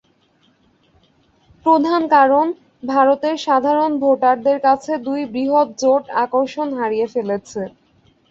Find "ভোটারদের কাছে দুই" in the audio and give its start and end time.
3.99-5.21